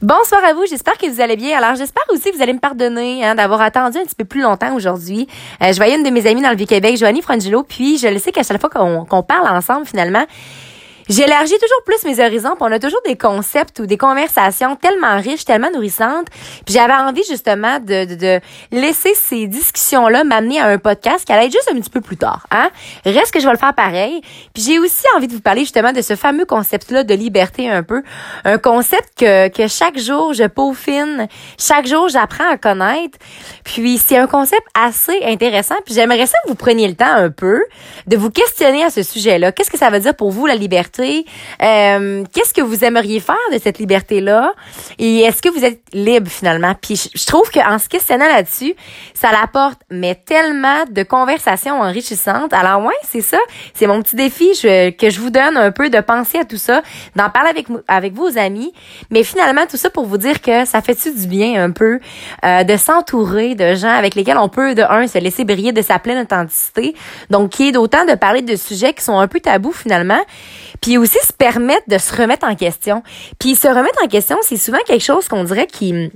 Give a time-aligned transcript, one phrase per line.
[0.00, 1.58] Bonsoir à vous, j'espère que vous allez bien.
[1.58, 4.42] Alors j'espère aussi que vous allez me pardonner hein, d'avoir attendu un petit peu plus
[4.42, 5.26] longtemps aujourd'hui.
[5.60, 8.20] Euh, je voyais une de mes amies dans le Vieux-Québec, Joanie Frangelo, puis je le
[8.20, 10.24] sais qu'à chaque fois qu'on parle ensemble finalement,
[11.08, 15.16] J'élargis toujours plus mes horizons, puis on a toujours des concepts ou des conversations tellement
[15.16, 16.26] riches, tellement nourrissantes.
[16.66, 18.40] Puis j'avais envie justement de, de, de
[18.72, 22.18] laisser ces discussions-là m'amener à un podcast qui allait être juste un petit peu plus
[22.18, 22.46] tard.
[22.50, 22.68] Hein?
[23.06, 24.20] Reste que je vais le faire pareil.
[24.52, 27.82] Puis j'ai aussi envie de vous parler justement de ce fameux concept-là de liberté un
[27.82, 28.02] peu.
[28.44, 31.26] Un concept que, que chaque jour je peaufine,
[31.58, 33.18] chaque jour j'apprends à connaître.
[33.64, 35.76] Puis c'est un concept assez intéressant.
[35.86, 37.62] Puis j'aimerais ça que vous preniez le temps un peu
[38.06, 39.52] de vous questionner à ce sujet-là.
[39.52, 40.97] Qu'est-ce que ça veut dire pour vous la liberté?
[41.02, 44.52] Euh, qu'est-ce que vous aimeriez faire de cette liberté-là?
[44.98, 46.74] Et est-ce que vous êtes libre finalement?
[46.80, 48.74] Puis je, trouve qu'en se questionnant là-dessus,
[49.14, 52.52] ça l'apporte mais tellement de conversations enrichissantes.
[52.52, 53.38] Alors ouais, c'est ça.
[53.74, 56.82] C'est mon petit défi que je vous donne un peu de penser à tout ça,
[57.16, 58.72] d'en parler avec, avec vos amis.
[59.10, 62.00] Mais finalement, tout ça pour vous dire que ça fait-tu du bien un peu
[62.44, 65.82] euh, de s'entourer de gens avec lesquels on peut, de un, se laisser briller de
[65.82, 66.94] sa pleine authenticité?
[67.30, 70.20] Donc, qui est d'autant de parler de sujets qui sont un peu tabous finalement.
[70.80, 73.02] Puis aussi se permettre de se remettre en question.
[73.38, 76.10] Puis se remettre en question, c'est souvent quelque chose qu'on dirait qui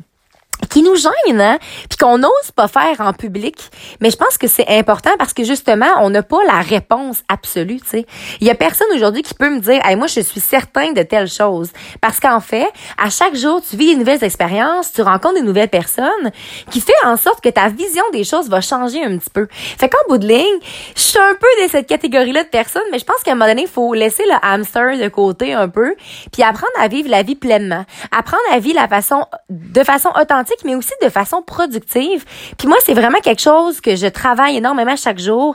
[0.68, 1.58] qui nous gêne, hein?
[1.88, 3.56] puis qu'on n'ose pas faire en public.
[4.00, 7.80] Mais je pense que c'est important parce que justement, on n'a pas la réponse absolue.
[7.80, 8.06] Tu sais,
[8.41, 11.02] il y a personne aujourd'hui qui peut me dire, hey, moi, je suis certain de
[11.02, 11.70] telle chose.
[12.00, 12.68] Parce qu'en fait,
[13.02, 16.30] à chaque jour, tu vis des nouvelles expériences, tu rencontres des nouvelles personnes,
[16.70, 19.48] qui fait en sorte que ta vision des choses va changer un petit peu.
[19.50, 20.58] Fait qu'en bout de ligne,
[20.96, 23.48] je suis un peu de cette catégorie-là de personnes, mais je pense qu'à un moment
[23.48, 25.94] donné, il faut laisser le hamster de côté un peu,
[26.33, 30.52] puis apprendre à vivre la vie pleinement, apprendre à vivre la façon, de façon authentique
[30.64, 32.25] mais aussi de façon productive.
[32.58, 35.55] Puis moi, c'est vraiment quelque chose que je travaille énormément chaque jour.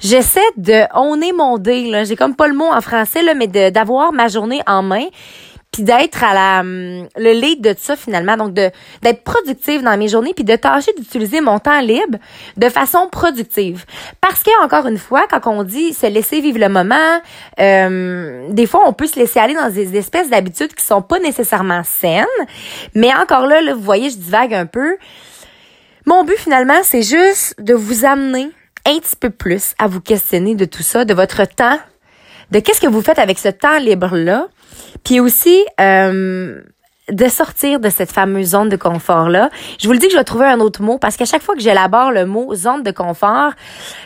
[0.00, 2.04] J'essaie de on est mon dé, là.
[2.04, 5.06] J'ai comme pas le mot en français, là, mais d'avoir ma journée en main
[5.82, 8.36] d'être à la hum, le lead de ça finalement.
[8.36, 8.70] Donc de
[9.02, 12.18] d'être productive dans mes journées puis de tâcher d'utiliser mon temps libre
[12.56, 13.84] de façon productive.
[14.20, 17.20] Parce que encore une fois quand on dit se laisser vivre le moment
[17.60, 21.18] euh, des fois on peut se laisser aller dans des espèces d'habitudes qui sont pas
[21.18, 22.24] nécessairement saines.
[22.94, 24.96] Mais encore là, là vous voyez je divague un peu.
[26.06, 28.50] Mon but finalement c'est juste de vous amener
[28.86, 31.78] un petit peu plus à vous questionner de tout ça de votre temps
[32.50, 34.46] de qu'est-ce que vous faites avec ce temps libre là
[35.04, 36.60] puis aussi, euh,
[37.10, 39.50] de sortir de cette fameuse zone de confort-là.
[39.78, 41.54] Je vous le dis que je vais trouver un autre mot parce qu'à chaque fois
[41.54, 43.52] que j'élabore le mot zone de confort,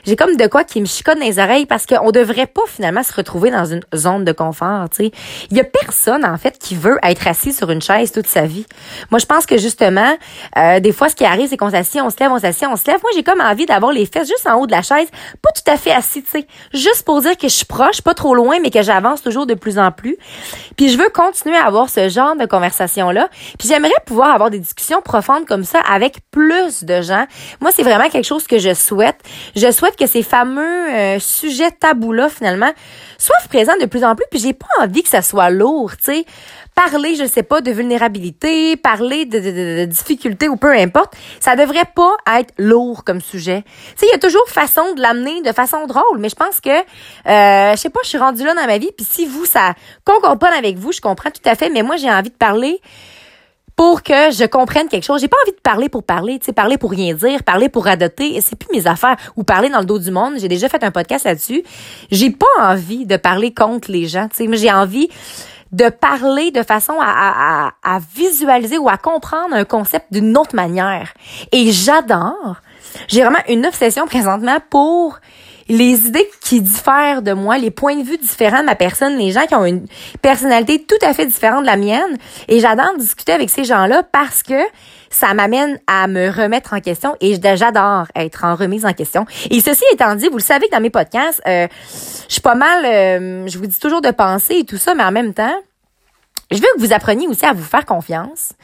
[0.05, 3.15] j'ai comme de quoi qui me chicote les oreilles parce qu'on devrait pas finalement se
[3.15, 5.13] retrouver dans une zone de confort, tu sais.
[5.51, 8.43] Il y a personne, en fait, qui veut être assis sur une chaise toute sa
[8.43, 8.67] vie.
[9.11, 10.15] Moi, je pense que justement,
[10.59, 12.77] euh, des fois, ce qui arrive, c'est qu'on s'assied, on se lève, on s'assied, on
[12.77, 13.01] se lève.
[13.03, 15.09] Moi, j'ai comme envie d'avoir les fesses juste en haut de la chaise,
[15.41, 16.47] pas tout à fait assis, tu sais.
[16.75, 19.55] Juste pour dire que je suis proche, pas trop loin, mais que j'avance toujours de
[19.55, 20.19] plus en plus.
[20.77, 23.29] Puis je veux continuer à avoir ce genre de conversation là
[23.59, 27.27] Puis j'aimerais pouvoir avoir des discussions profondes comme ça avec plus de gens.
[27.61, 29.21] Moi, c'est vraiment quelque chose que je souhaite.
[29.57, 32.71] Je souhaite que ces fameux euh, sujets tabous-là, finalement,
[33.19, 34.27] soient présents de plus en plus.
[34.31, 36.25] Puis j'ai pas envie que ça soit lourd, tu sais
[36.75, 41.57] parler, je sais pas, de vulnérabilité, parler de, de, de, difficultés ou peu importe, ça
[41.57, 43.65] devrait pas être lourd comme sujet.
[43.65, 46.61] Tu sais, il y a toujours façon de l'amener de façon drôle, mais je pense
[46.61, 49.45] que, euh, je sais pas, je suis rendue là dans ma vie, puis si vous,
[49.45, 49.75] ça
[50.05, 52.80] concorde pas avec vous, je comprends tout à fait, mais moi, j'ai envie de parler
[53.77, 55.23] pour que je comprenne quelque chose.
[55.23, 57.87] J'ai pas envie de parler pour parler, tu sais, parler pour rien dire, parler pour
[57.87, 60.35] adopter, et c'est plus mes affaires ou parler dans le dos du monde.
[60.39, 61.63] J'ai déjà fait un podcast là-dessus.
[62.11, 65.09] J'ai pas envie de parler contre les gens, tu sais, mais j'ai envie
[65.73, 71.15] de parler de façon à visualiser ou à comprendre un concept d'une autre manière.
[71.53, 72.57] Et j'adore.
[73.09, 75.21] J'ai vraiment une obsession présentement pour
[75.71, 79.31] les idées qui diffèrent de moi, les points de vue différents de ma personne, les
[79.31, 79.87] gens qui ont une
[80.21, 82.19] personnalité tout à fait différente de la mienne.
[82.49, 84.61] Et j'adore discuter avec ces gens-là parce que
[85.11, 89.27] ça m'amène à me remettre en question et j'adore être en remise en question.
[89.51, 91.69] Et ceci étant dit, vous le savez que dans mes podcasts, euh,
[92.29, 95.05] je suis pas mal, euh, je vous dis toujours de penser et tout ça, mais
[95.05, 95.55] en même temps,
[96.51, 98.55] je veux que vous appreniez aussi à vous faire confiance.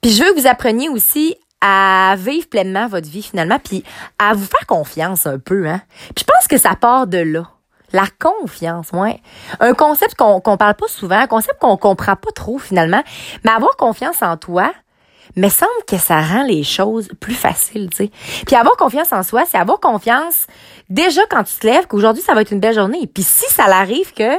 [0.00, 3.84] Puis je veux que vous appreniez aussi à vivre pleinement votre vie finalement, puis
[4.18, 5.66] à vous faire confiance un peu.
[5.66, 5.80] Hein?
[6.14, 7.48] Puis je pense que ça part de là.
[7.92, 9.20] La confiance, ouais.
[9.60, 13.02] Un concept qu'on qu'on parle pas souvent, un concept qu'on comprend pas trop finalement,
[13.44, 14.72] mais avoir confiance en toi,
[15.36, 18.10] mais semble que ça rend les choses plus faciles, tu sais.
[18.46, 20.46] Puis avoir confiance en soi, c'est avoir confiance
[20.90, 23.06] déjà quand tu te lèves qu'aujourd'hui ça va être une belle journée.
[23.06, 24.38] Puis si ça l'arrive que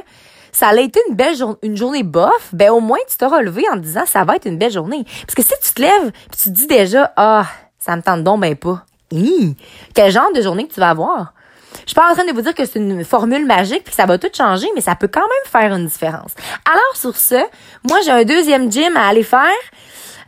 [0.56, 3.66] ça a été une belle journée, une journée bof, ben au moins tu t'auras levé
[3.69, 5.04] en te disant ça va être une belle journée.
[5.28, 7.46] Parce que si tu te lèves, puis tu te dis déjà ah,
[7.78, 8.86] ça me tente donc ben pas.
[9.12, 9.54] Hum,
[9.94, 11.34] quel genre de journée que tu vas avoir?
[11.81, 13.96] Je suis pas en train de vous dire que c'est une formule magique puis que
[13.98, 16.31] ça va tout changer, mais ça peut quand même faire une différence.
[16.66, 17.36] Alors sur ce,
[17.84, 19.50] moi j'ai un deuxième gym à aller faire.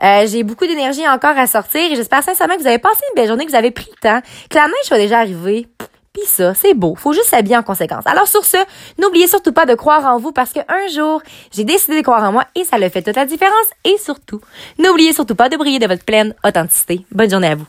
[0.04, 3.22] Euh, j'ai beaucoup d'énergie encore à sortir et j'espère sincèrement que vous avez passé une
[3.22, 5.68] belle journée, que vous avez pris le temps, que la neige soit déjà arrivée.
[6.18, 6.96] Puis ça, c'est beau.
[6.96, 8.04] Faut juste s'habiller en conséquence.
[8.08, 8.58] Alors sur ce,
[8.98, 11.22] n'oubliez surtout pas de croire en vous parce qu'un jour,
[11.52, 13.54] j'ai décidé de croire en moi et ça le fait toute la différence.
[13.86, 14.42] Et surtout,
[14.80, 17.06] n'oubliez surtout pas de briller de votre pleine authenticité.
[17.12, 17.68] Bonne journée à vous.